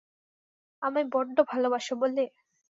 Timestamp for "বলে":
2.01-2.23